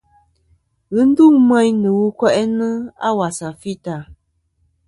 [0.93, 2.67] Ghɨ ndu meyn nɨ̀ wul ɨ ko'inɨ
[3.07, 3.95] a wasà fità.